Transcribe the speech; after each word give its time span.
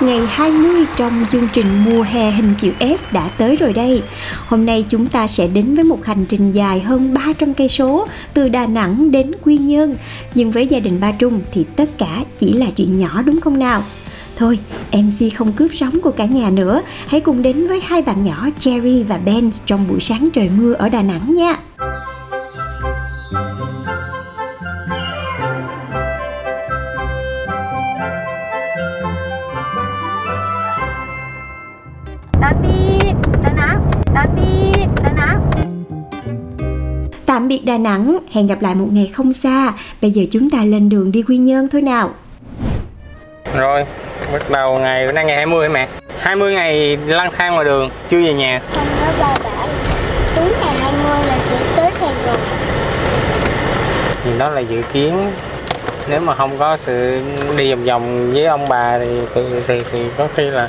Ngày 0.00 0.20
20 0.26 0.84
trong 0.96 1.26
chương 1.32 1.48
trình 1.52 1.84
mùa 1.84 2.02
hè 2.02 2.30
hình 2.30 2.54
chữ 2.60 2.72
S 2.98 3.12
đã 3.12 3.28
tới 3.38 3.56
rồi 3.56 3.72
đây. 3.72 4.02
Hôm 4.46 4.66
nay 4.66 4.84
chúng 4.88 5.06
ta 5.06 5.26
sẽ 5.26 5.46
đến 5.46 5.74
với 5.74 5.84
một 5.84 6.04
hành 6.04 6.24
trình 6.28 6.52
dài 6.52 6.80
hơn 6.80 7.14
300 7.14 7.54
cây 7.54 7.68
số 7.68 8.06
từ 8.34 8.48
Đà 8.48 8.66
Nẵng 8.66 9.10
đến 9.10 9.32
Quy 9.44 9.58
Nhơn. 9.58 9.96
Nhưng 10.34 10.50
với 10.50 10.66
gia 10.66 10.80
đình 10.80 11.00
Ba 11.00 11.12
Trung 11.12 11.40
thì 11.52 11.64
tất 11.76 11.98
cả 11.98 12.18
chỉ 12.38 12.52
là 12.52 12.66
chuyện 12.76 12.98
nhỏ 12.98 13.22
đúng 13.22 13.40
không 13.40 13.58
nào? 13.58 13.84
Thôi, 14.36 14.58
MC 14.92 15.34
không 15.36 15.52
cướp 15.52 15.70
sóng 15.74 16.00
của 16.00 16.10
cả 16.10 16.24
nhà 16.24 16.50
nữa. 16.50 16.82
Hãy 17.06 17.20
cùng 17.20 17.42
đến 17.42 17.68
với 17.68 17.80
hai 17.84 18.02
bạn 18.02 18.24
nhỏ 18.24 18.48
Cherry 18.58 19.02
và 19.02 19.18
Ben 19.24 19.50
trong 19.66 19.88
buổi 19.88 20.00
sáng 20.00 20.28
trời 20.32 20.50
mưa 20.58 20.72
ở 20.72 20.88
Đà 20.88 21.02
Nẵng 21.02 21.34
nha. 21.34 21.56
Đà 37.70 37.78
Nẵng, 37.78 38.18
hẹn 38.32 38.46
gặp 38.46 38.62
lại 38.62 38.74
một 38.74 38.86
ngày 38.92 39.10
không 39.14 39.32
xa. 39.32 39.72
Bây 40.02 40.10
giờ 40.10 40.22
chúng 40.30 40.50
ta 40.50 40.64
lên 40.64 40.88
đường 40.88 41.12
đi 41.12 41.22
Quy 41.22 41.36
Nhơn 41.36 41.68
thôi 41.68 41.82
nào. 41.82 42.10
Rồi, 43.56 43.84
bắt 44.32 44.50
đầu 44.50 44.78
ngày 44.78 45.06
bữa 45.06 45.12
nay 45.12 45.24
ngày 45.24 45.36
20 45.36 45.68
hả 45.68 45.74
mẹ? 45.74 45.88
20 46.18 46.52
ngày 46.52 46.96
lang 47.06 47.30
thang 47.36 47.54
ngoài 47.54 47.64
đường, 47.64 47.90
chưa 48.10 48.22
về 48.22 48.34
nhà. 48.34 48.60
Không 48.72 48.84
nhớ 49.00 49.12
ba 49.20 49.36
bảo 49.44 49.68
Tối 50.36 50.48
ngày 50.60 50.74
20 50.80 51.26
là 51.26 51.38
sẽ 51.38 51.56
tới 51.76 51.90
Sài 51.94 52.12
Gòn 52.26 52.40
Thì 54.24 54.30
đó 54.38 54.48
là 54.48 54.60
dự 54.60 54.82
kiến. 54.92 55.30
Nếu 56.08 56.20
mà 56.20 56.34
không 56.34 56.58
có 56.58 56.76
sự 56.76 57.20
đi 57.56 57.74
vòng 57.74 57.84
vòng 57.84 58.32
với 58.32 58.46
ông 58.46 58.68
bà 58.68 58.98
thì 58.98 59.20
thì, 59.34 59.42
thì, 59.66 59.82
thì 59.92 60.00
có 60.16 60.28
khi 60.34 60.44
là 60.44 60.68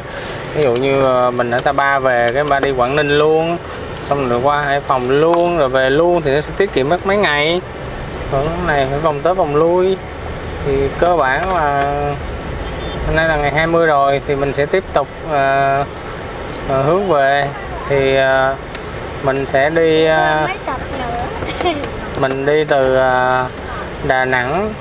ví 0.56 0.64
dụ 0.64 0.76
như 0.76 1.04
ờ, 1.04 1.32
mình 1.32 1.52
ở 1.52 1.60
Sapa 1.60 2.00
về 2.00 2.32
cái 2.34 2.44
ba 2.44 2.60
đi 2.60 2.72
Quảng 2.72 2.96
Ninh 2.96 3.18
luôn 3.18 3.58
xong 4.12 4.30
rồi 4.30 4.40
qua 4.44 4.62
Hải 4.62 4.80
Phòng 4.80 5.09
luôn 5.09 5.58
rồi 5.58 5.70
về 5.70 5.90
luôn 5.90 6.22
thì 6.22 6.36
nó 6.36 6.42
sẽ 6.42 6.54
tiết 6.58 6.73
kiệm 6.73 6.90
mất 6.90 7.06
mấy 7.06 7.17
ngày. 7.17 7.62
Còn 8.31 8.67
này 8.67 8.88
phải 8.90 9.00
vòng 9.00 9.20
tới 9.23 9.34
vòng 9.34 9.56
lui. 9.56 9.98
Thì 10.66 10.88
cơ 11.00 11.16
bản 11.16 11.56
là 11.56 11.81
hôm 13.08 13.16
nay 13.16 13.28
là 13.28 13.36
ngày 13.36 13.52
20 13.52 13.88
rồi 13.88 14.22
thì 14.28 14.36
mình 14.36 14.54
sẽ 14.54 14.66
tiếp 14.66 14.84
tục 14.94 15.08
ờ, 15.32 15.86
ờ, 16.70 16.82
hướng 16.82 17.08
về. 17.08 17.48
Thì 17.89 18.16
ờ, 18.16 18.56
mình 19.23 19.45
sẽ 19.45 19.70
đi 19.70 20.06
nữa? 20.06 20.48
mình 22.20 22.45
đi 22.45 22.64
từ 22.64 22.95
à, 22.95 23.45
Đà 24.08 24.26
Nẵng 24.26 24.73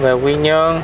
về 0.00 0.12
Quy 0.12 0.34
Nhơn. 0.34 0.80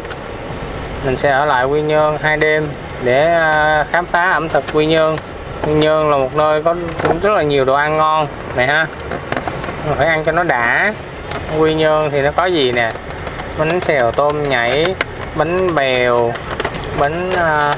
Mình 1.05 1.17
sẽ 1.17 1.31
ở 1.31 1.45
lại 1.45 1.65
Quy 1.65 1.83
Nhơn 1.83 2.19
hai 2.21 2.37
đêm 2.37 2.69
để 3.05 3.35
à, 3.35 3.87
khám 3.91 4.07
phá 4.07 4.31
ẩm 4.31 4.49
thực 4.49 4.65
Quy 4.73 4.87
Nhơn 4.87 5.17
Quy 5.67 5.73
Nhơn 5.73 6.11
là 6.11 6.17
một 6.17 6.37
nơi 6.37 6.63
có 6.63 6.75
cũng 7.09 7.21
rất 7.21 7.31
là 7.31 7.43
nhiều 7.43 7.65
đồ 7.65 7.75
ăn 7.75 7.97
ngon 7.97 8.27
này 8.57 8.67
ha. 8.67 8.87
Mình 9.87 9.95
phải 9.99 10.07
ăn 10.07 10.25
cho 10.25 10.33
nó 10.33 10.43
đã. 10.43 10.95
Quy 11.59 11.75
Nhơn 11.75 12.11
thì 12.11 12.23
nó 12.23 12.31
có 12.37 12.47
gì 12.47 12.73
nè? 12.73 12.93
Bánh 13.59 13.81
xèo 13.81 14.11
tôm 14.11 14.49
nhảy 14.49 14.95
bánh 15.35 15.75
bèo 15.75 16.33
bánh 16.99 17.33
à, 17.33 17.73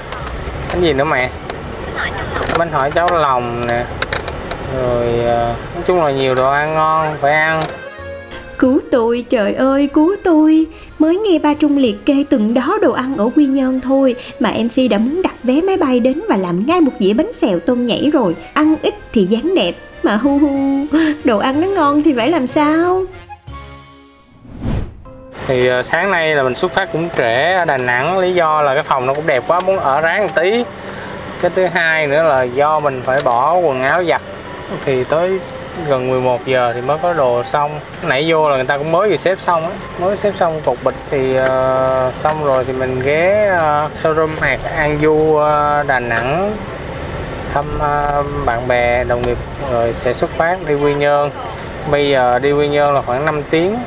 bánh 0.73 0.83
gì 0.83 0.93
nữa 0.93 1.05
mẹ? 1.05 1.31
Bánh 2.59 2.71
hỏi 2.71 2.91
cháo 2.91 3.09
lòng 3.13 3.67
nè. 3.67 3.85
Rồi 4.77 5.07
à, 5.29 5.55
nói 5.75 5.83
chung 5.87 6.05
là 6.05 6.11
nhiều 6.11 6.35
đồ 6.35 6.51
ăn 6.51 6.75
ngon 6.75 7.17
phải 7.21 7.33
ăn. 7.33 7.63
Cứu 8.59 8.81
tôi, 8.91 9.25
trời 9.31 9.55
ơi, 9.55 9.89
cứu 9.95 10.17
tôi. 10.25 10.67
Mới 10.99 11.17
nghe 11.17 11.39
ba 11.39 11.55
Trung 11.55 11.79
liệt 11.79 12.07
kê 12.07 12.25
từng 12.31 12.55
đó 12.55 12.79
đồ 12.83 12.93
ăn 12.93 13.17
ở 13.17 13.31
Quy 13.37 13.47
Nhơn 13.47 13.81
thôi 13.81 14.15
Mà 14.41 14.51
MC 14.51 14.91
đã 14.91 14.99
muốn 14.99 15.23
đặt 15.23 15.35
vé 15.43 15.61
máy 15.61 15.77
bay 15.77 16.01
đến 16.01 16.21
và 16.29 16.37
làm 16.37 16.67
ngay 16.67 16.81
một 16.81 16.93
dĩa 16.99 17.13
bánh 17.13 17.33
xèo 17.33 17.59
tôm 17.59 17.87
nhảy 17.87 18.11
rồi. 18.13 18.37
Ăn 18.55 18.75
ít 18.83 18.95
thì 19.13 19.25
dáng 19.25 19.55
đẹp 19.55 19.75
Mà 20.03 20.17
hu 20.17 20.39
hu, 20.39 20.87
đồ 21.25 21.39
ăn 21.39 21.61
nó 21.61 21.67
ngon 21.67 22.03
thì 22.03 22.15
phải 22.17 22.31
làm 22.31 22.47
sao? 22.47 23.05
Thì 25.47 25.67
ờ, 25.67 25.83
sáng 25.83 26.11
nay 26.11 26.35
là 26.35 26.43
mình 26.43 26.55
xuất 26.55 26.73
phát 26.73 26.93
cũng 26.93 27.09
trễ 27.17 27.53
ở 27.53 27.65
Đà 27.65 27.79
Nẵng 27.79 28.19
lý 28.19 28.35
do 28.35 28.63
là 28.63 28.75
cái 28.75 28.83
phòng 28.83 29.07
nó 29.07 29.15
cũng 29.15 29.27
đẹp 29.27 29.43
quá 29.47 29.61
muốn 29.61 29.79
ở 29.79 30.01
ráng 30.01 30.23
một 30.23 30.35
tí. 30.35 30.65
Cái 31.41 31.51
thứ 31.55 31.67
hai 31.67 32.07
nữa 32.07 32.23
là 32.23 32.43
do 32.43 32.81
mình 32.81 33.03
phải 33.05 33.21
bỏ 33.25 33.55
quần 33.55 33.83
áo 33.83 34.05
giặt 34.05 34.23
thì 34.85 35.05
tới 35.05 35.41
gần 35.89 36.11
11 36.11 36.47
giờ 36.47 36.73
thì 36.75 36.81
mới 36.81 36.99
có 37.03 37.13
đồ 37.13 37.43
xong. 37.45 37.81
Nãy 38.03 38.25
vô 38.29 38.51
là 38.51 38.57
người 38.57 38.65
ta 38.65 38.79
cũng 38.79 38.93
mới 38.93 39.11
vừa 39.11 39.17
xếp 39.17 39.39
xong 39.39 39.63
á. 39.63 39.71
Mới 40.01 40.17
xếp 40.17 40.35
xong 40.37 40.61
cục 40.65 40.85
bịch 40.85 40.95
thì 41.11 41.39
uh, 41.41 42.15
xong 42.15 42.45
rồi 42.45 42.65
thì 42.65 42.73
mình 42.73 43.01
ghé 43.01 43.53
uh, 43.59 43.93
showroom 43.93 44.29
hạt 44.41 44.59
An 44.77 44.99
Du 45.03 45.13
uh, 45.13 45.87
Đà 45.87 46.01
Nẵng 46.01 46.57
thăm 47.53 47.65
uh, 47.77 48.27
bạn 48.47 48.69
bè 48.69 49.05
đồng 49.05 49.23
nghiệp 49.23 49.39
rồi 49.73 49.93
sẽ 49.93 50.13
xuất 50.13 50.31
phát 50.31 50.59
đi 50.67 50.75
Quy 50.75 50.95
Nhơn. 50.95 51.31
Bây 51.91 52.11
giờ 52.11 52.39
đi 52.39 52.53
Quy 52.53 52.69
Nhơn 52.69 52.95
là 52.95 53.03
khoảng 53.03 53.25
5 53.25 53.43
tiếng 53.51 53.79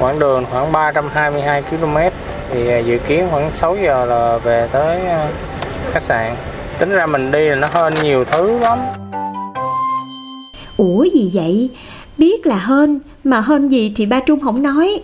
quãng 0.00 0.18
đường 0.18 0.46
khoảng 0.50 0.72
322 0.72 1.62
km 1.62 1.96
thì 2.50 2.78
uh, 2.78 2.86
dự 2.86 2.98
kiến 2.98 3.28
khoảng 3.30 3.50
6 3.52 3.76
giờ 3.76 4.04
là 4.04 4.36
về 4.36 4.68
tới 4.72 4.96
uh, 4.96 5.30
khách 5.92 6.02
sạn. 6.02 6.36
Tính 6.78 6.92
ra 6.92 7.06
mình 7.06 7.32
đi 7.32 7.48
là 7.48 7.54
nó 7.54 7.68
hơn 7.72 7.94
nhiều 8.02 8.24
thứ 8.24 8.58
lắm. 8.58 8.78
Ủa 10.78 11.04
gì 11.14 11.30
vậy? 11.34 11.70
Biết 12.18 12.46
là 12.46 12.58
hên, 12.58 13.00
mà 13.24 13.40
hên 13.40 13.68
gì 13.68 13.92
thì 13.96 14.06
ba 14.06 14.20
Trung 14.20 14.40
không 14.40 14.62
nói. 14.62 15.00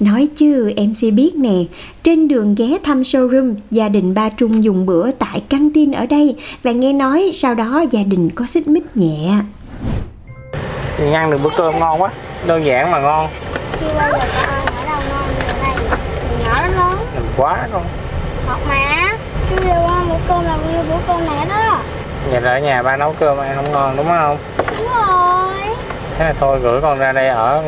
Nói 0.00 0.28
chứ 0.36 0.72
MC 0.76 1.14
biết 1.14 1.32
nè. 1.36 1.54
Trên 2.02 2.28
đường 2.28 2.54
ghé 2.54 2.78
thăm 2.84 3.02
showroom 3.02 3.54
Gia 3.70 3.88
đình 3.88 4.14
ba 4.14 4.28
Trung 4.28 4.64
dùng 4.64 4.86
bữa 4.86 5.10
tại 5.10 5.42
căng 5.48 5.70
tin 5.70 5.92
ở 5.92 6.06
đây. 6.06 6.36
Và 6.62 6.72
nghe 6.72 6.92
nói 6.92 7.30
sau 7.34 7.54
đó 7.54 7.84
gia 7.90 8.02
đình 8.02 8.30
có 8.34 8.46
xích 8.46 8.68
mích 8.68 8.96
nhẹ. 8.96 9.30
Thì 10.96 11.12
ăn 11.12 11.30
được 11.30 11.38
bữa 11.42 11.50
cơm 11.56 11.78
ngon 11.78 12.02
quá. 12.02 12.10
Đơn 12.46 12.64
giản 12.64 12.90
mà 12.90 13.00
ngon. 13.00 13.28
Chưa 13.80 13.94
bao 13.94 14.10
giờ 14.12 14.18
có 14.18 14.52
ăn 14.52 14.66
ở 14.76 14.86
đâu 14.86 15.00
ngon 15.10 15.28
như 15.28 15.84
Từ 16.28 16.44
nhỏ 16.44 16.62
đến 16.62 16.72
lớn 16.76 16.98
mình 17.14 17.24
quá 17.36 17.68
luôn. 17.72 17.82
Thật 18.46 18.58
mà. 18.68 19.12
Chưa 19.50 19.56
bao 19.56 19.88
giờ 19.88 19.94
ăn 19.94 20.08
bữa 20.08 20.14
cơm 20.28 20.44
là 20.44 20.56
như 20.56 20.78
bữa 20.88 20.98
cơm 21.06 21.26
này 21.26 21.46
đó. 21.48 21.78
Vậy 22.30 22.40
là 22.40 22.52
ở 22.52 22.58
nhà 22.58 22.82
ba 22.82 22.96
nấu 22.96 23.12
cơm 23.20 23.38
ăn 23.38 23.56
không 23.56 23.72
ngon 23.72 23.96
đúng 23.96 24.06
không 24.06 24.38
rồi. 24.94 25.74
Thế 26.18 26.24
là 26.24 26.32
thôi 26.40 26.58
gửi 26.62 26.80
con 26.80 26.98
ra 26.98 27.12
đây 27.12 27.28
ở 27.28 27.62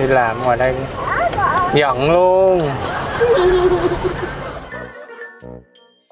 đi 0.00 0.06
làm 0.06 0.42
ngoài 0.42 0.56
đây. 0.56 0.74
Giận 1.74 2.12
luôn. 2.12 2.60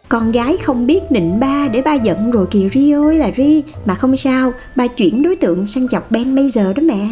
Con 0.09 0.33
gái 0.33 0.57
không 0.65 0.87
biết 0.87 1.01
nịnh 1.11 1.41
ba 1.41 1.69
để 1.73 1.83
ba 1.83 1.95
giận 1.95 2.31
rồi 2.31 2.47
kìa 2.51 2.69
Ri 2.75 2.93
ơi 2.93 3.15
là 3.19 3.31
Ri. 3.37 3.65
Mà 3.85 3.95
không 3.95 4.17
sao, 4.17 4.53
ba 4.77 4.87
chuyển 4.87 5.23
đối 5.23 5.37
tượng 5.37 5.69
sang 5.69 5.89
chọc 5.89 6.11
Ben 6.11 6.35
bây 6.35 6.51
giờ 6.51 6.73
đó 6.77 6.83
mẹ. 6.83 7.07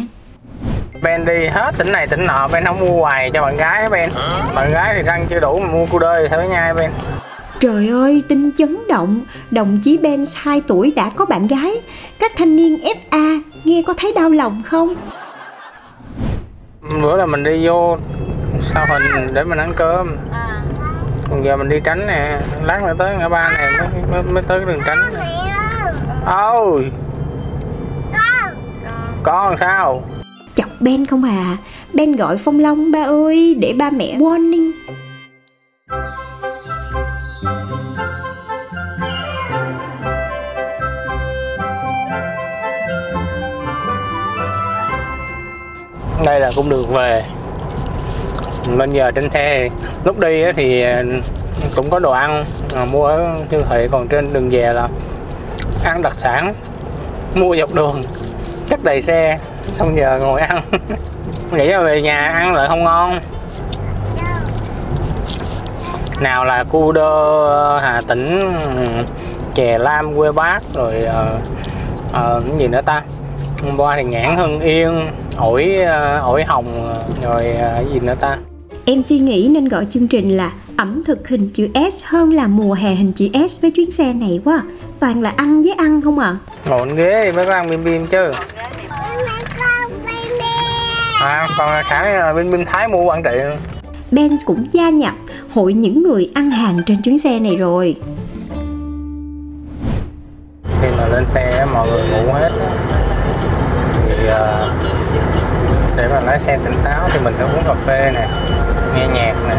Ben 1.03 1.25
đi 1.25 1.47
hết 1.47 1.71
tỉnh 1.77 1.91
này 1.91 2.07
tỉnh 2.07 2.25
nọ 2.27 2.47
Ben 2.53 2.65
không 2.65 2.79
mua 2.79 3.01
hoài 3.01 3.31
cho 3.33 3.41
bạn 3.41 3.57
gái 3.57 3.89
Ben. 3.89 4.09
Bạn 4.55 4.71
gái 4.71 4.93
thì 4.95 5.01
răng 5.01 5.25
chưa 5.29 5.39
đủ 5.39 5.59
mà 5.59 5.67
mua 5.67 5.85
cu 5.85 5.99
đơ 5.99 6.21
thì 6.21 6.27
sao 6.29 6.43
nhai 6.43 6.73
Ben 6.73 6.91
Trời 7.61 7.89
ơi, 7.89 8.23
tin 8.27 8.51
chấn 8.57 8.77
động. 8.89 9.21
Đồng 9.51 9.79
chí 9.83 9.97
Ben 9.97 10.23
2 10.35 10.61
tuổi 10.67 10.93
đã 10.95 11.11
có 11.15 11.25
bạn 11.25 11.47
gái. 11.47 11.71
Các 12.19 12.31
thanh 12.37 12.55
niên 12.55 12.77
FA 12.77 13.41
Nghe 13.63 13.83
có 13.87 13.93
thấy 13.97 14.13
đau 14.15 14.29
lòng 14.29 14.61
không? 14.65 14.95
bữa 17.01 17.17
là 17.17 17.25
mình 17.25 17.43
đi 17.43 17.67
vô 17.67 17.97
sao 18.61 18.85
hình 18.89 19.27
để 19.33 19.43
mình 19.43 19.57
ăn 19.57 19.71
cơm. 19.75 20.17
À. 20.31 20.61
Còn 21.29 21.45
giờ 21.45 21.57
mình 21.57 21.69
đi 21.69 21.79
tránh 21.83 22.07
nè 22.07 22.39
lát 22.63 22.83
nữa 22.83 22.93
tới 22.97 23.15
ngã 23.17 23.29
ba 23.29 23.49
này 23.57 23.71
mới, 23.77 23.87
mới, 24.11 24.23
mới 24.33 24.43
tới 24.43 24.59
đường 24.65 24.79
tránh. 24.85 25.13
Ôi. 26.25 26.91
Con 29.23 29.57
sao? 29.57 30.03
Chọc 30.55 30.69
Ben 30.79 31.05
không 31.05 31.23
à? 31.23 31.57
Ben 31.93 32.15
gọi 32.15 32.37
Phong 32.37 32.59
Long 32.59 32.91
ba 32.91 33.03
ơi 33.03 33.55
Để 33.59 33.73
ba 33.73 33.89
mẹ 33.89 34.17
warning 34.17 34.71
đây 46.31 46.39
là 46.39 46.51
cung 46.55 46.69
đường 46.69 46.93
về. 46.93 47.23
Bên 48.77 48.91
giờ 48.91 49.11
trên 49.11 49.29
xe 49.29 49.69
lúc 50.03 50.19
đi 50.19 50.43
thì 50.55 50.81
à, 50.81 51.03
cũng 51.75 51.89
có 51.89 51.99
đồ 51.99 52.11
ăn 52.11 52.45
à, 52.75 52.85
mua 52.85 53.05
ở 53.05 53.29
siêu 53.51 53.61
thị 53.69 53.87
còn 53.91 54.07
trên 54.07 54.33
đường 54.33 54.49
về 54.49 54.73
là 54.73 54.87
ăn 55.83 56.01
đặc 56.01 56.13
sản 56.17 56.53
mua 57.35 57.55
dọc 57.55 57.73
đường 57.73 58.03
chất 58.69 58.83
đầy 58.83 59.01
xe 59.01 59.39
xong 59.73 59.97
giờ 59.97 60.19
ngồi 60.21 60.41
ăn. 60.41 60.61
Nghĩ 61.51 61.67
là 61.67 61.81
về 61.81 62.01
nhà 62.01 62.19
ăn 62.19 62.53
lại 62.53 62.67
không 62.67 62.83
ngon. 62.83 63.19
Nào 66.19 66.45
là 66.45 66.63
cu 66.63 66.91
đơ 66.91 67.47
ờ, 67.47 67.79
hà 67.79 68.01
tĩnh 68.07 68.39
ừ, 68.75 69.03
chè 69.53 69.77
lam 69.77 70.15
quê 70.15 70.31
bác 70.31 70.59
rồi 70.73 71.05
uh, 71.05 71.39
uh, 72.09 72.43
cái 72.47 72.57
gì 72.57 72.67
nữa 72.67 72.81
ta? 72.85 73.03
Qua 73.77 73.95
thì 73.97 74.03
nhãn 74.03 74.37
hưng 74.37 74.59
yên 74.59 75.07
ổi 75.37 75.71
uh, 75.81 76.23
ổi 76.23 76.43
hồng 76.43 76.95
rồi 77.23 77.41
cái 77.63 77.85
gì 77.93 77.99
nữa 77.99 78.15
ta? 78.19 78.37
Em 78.85 79.03
suy 79.03 79.19
nghĩ 79.19 79.49
nên 79.51 79.67
gọi 79.67 79.85
chương 79.89 80.07
trình 80.07 80.37
là 80.37 80.51
ẩm 80.77 81.03
thực 81.03 81.27
hình 81.27 81.49
chữ 81.53 81.67
S 81.91 82.05
hơn 82.05 82.33
là 82.33 82.47
mùa 82.47 82.73
hè 82.73 82.93
hình 82.95 83.11
chữ 83.13 83.27
S 83.49 83.61
với 83.61 83.71
chuyến 83.71 83.91
xe 83.91 84.13
này 84.13 84.39
quá. 84.45 84.61
Toàn 84.99 85.21
là 85.21 85.33
ăn 85.35 85.61
với 85.63 85.73
ăn 85.73 86.01
không 86.01 86.19
à 86.19 86.35
Ngồi 86.69 86.95
ghế 86.95 87.21
thì 87.23 87.31
mới 87.31 87.45
có 87.45 87.53
ăn 87.53 87.69
bim 87.69 87.83
bim 87.83 88.07
chứ. 88.07 88.31
À, 91.21 91.47
còn 91.57 91.83
cái 91.89 92.33
bim 92.33 92.51
bim 92.51 92.65
Thái 92.65 92.87
mua 92.87 93.03
quản 93.03 93.23
trị 93.23 93.39
Ben 94.11 94.37
cũng 94.45 94.65
gia 94.71 94.89
nhập 94.89 95.13
hội 95.53 95.73
những 95.73 96.03
người 96.03 96.29
ăn 96.33 96.51
hàng 96.51 96.79
trên 96.85 97.01
chuyến 97.01 97.19
xe 97.19 97.39
này 97.39 97.55
rồi. 97.55 97.95
Khi 100.81 100.87
mà 100.97 101.07
lên 101.07 101.25
xe 101.27 101.65
mọi 101.73 101.87
người 101.89 102.03
ngủ 102.07 102.31
hết 102.33 102.51
Ờ, 104.27 104.71
để 105.95 106.07
mà 106.07 106.19
lái 106.19 106.39
xe 106.39 106.59
tỉnh 106.63 106.75
táo 106.83 107.09
thì 107.13 107.19
mình 107.23 107.33
phải 107.37 107.45
uống 107.55 107.63
cà 107.67 107.73
phê 107.73 108.11
nè, 108.13 108.27
nghe 108.95 109.07
nhạc 109.07 109.35
nè. 109.49 109.55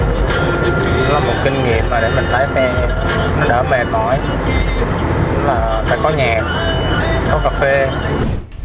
Đó 1.08 1.14
là 1.14 1.20
một 1.20 1.34
kinh 1.44 1.54
nghiệm 1.66 1.84
mà 1.90 2.00
để 2.00 2.10
mình 2.16 2.24
lái 2.32 2.46
xe 2.54 2.72
nó 3.40 3.48
đỡ 3.48 3.64
mệt 3.70 3.84
mỏi. 3.92 4.18
Là 5.46 5.82
phải 5.86 5.98
có 6.02 6.10
nhạc 6.10 6.42
có 7.30 7.40
cà 7.44 7.50
phê. 7.50 7.88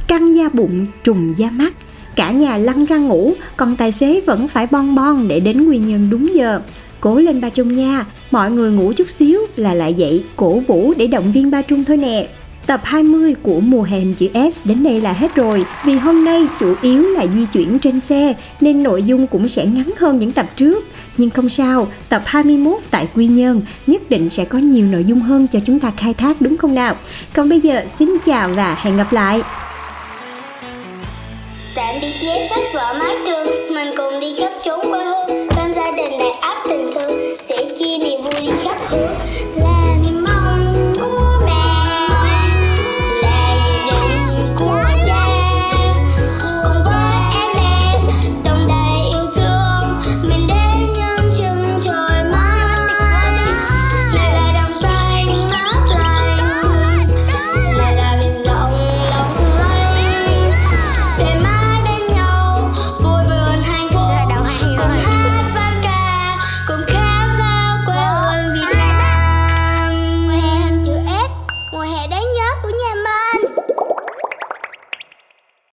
Căng 0.07 0.35
da 0.35 0.43
bụng, 0.53 0.85
trùng 1.03 1.33
da 1.37 1.49
mắt, 1.51 1.73
cả 2.15 2.31
nhà 2.31 2.57
lăn 2.57 2.85
ra 2.85 2.97
ngủ, 2.97 3.33
còn 3.57 3.75
tài 3.75 3.91
xế 3.91 4.21
vẫn 4.25 4.47
phải 4.47 4.67
bon 4.71 4.95
bon 4.95 5.27
để 5.27 5.39
đến 5.39 5.65
nguyên 5.65 5.87
nhân 5.87 6.07
đúng 6.09 6.33
giờ. 6.33 6.61
Cố 6.99 7.19
lên 7.19 7.41
ba 7.41 7.49
trung 7.49 7.75
nha, 7.75 8.05
mọi 8.31 8.51
người 8.51 8.71
ngủ 8.71 8.93
chút 8.97 9.09
xíu 9.09 9.39
là 9.55 9.73
lại 9.73 9.93
dậy, 9.93 10.23
cổ 10.35 10.59
vũ 10.67 10.93
để 10.97 11.07
động 11.07 11.31
viên 11.31 11.51
ba 11.51 11.61
trung 11.61 11.83
thôi 11.83 11.97
nè. 11.97 12.27
Tập 12.67 12.81
20 12.83 13.35
của 13.43 13.59
mùa 13.59 13.83
hè 13.83 13.99
hình 13.99 14.13
chữ 14.13 14.27
S 14.53 14.65
đến 14.65 14.83
đây 14.83 15.01
là 15.01 15.13
hết 15.13 15.35
rồi. 15.35 15.65
Vì 15.85 15.95
hôm 15.95 16.25
nay 16.25 16.47
chủ 16.59 16.75
yếu 16.81 17.03
là 17.03 17.25
di 17.35 17.45
chuyển 17.45 17.79
trên 17.79 17.99
xe 17.99 18.33
Nên 18.61 18.83
nội 18.83 19.03
dung 19.03 19.27
cũng 19.27 19.49
sẽ 19.49 19.65
ngắn 19.65 19.89
hơn 19.97 20.19
những 20.19 20.31
tập 20.31 20.45
trước. 20.55 20.85
Nhưng 21.17 21.29
không 21.29 21.49
sao, 21.49 21.87
tập 22.09 22.21
21 22.25 22.77
tại 22.91 23.07
Quy 23.15 23.27
Nhơn 23.27 23.61
nhất 23.87 24.09
định 24.09 24.29
sẽ 24.29 24.45
có 24.45 24.57
nhiều 24.57 24.85
nội 24.87 25.03
dung 25.03 25.19
hơn 25.19 25.47
cho 25.47 25.59
chúng 25.65 25.79
ta 25.79 25.91
khai 25.97 26.13
thác 26.13 26.41
đúng 26.41 26.57
không 26.57 26.75
nào? 26.75 26.95
Còn 27.33 27.49
bây 27.49 27.59
giờ 27.59 27.83
xin 27.87 28.09
chào 28.25 28.49
và 28.49 28.77
hẹn 28.81 28.97
gặp 28.97 29.13
lại. 29.13 29.41
Tạm 31.75 31.95
biệt 32.01 32.13
vé 32.21 32.47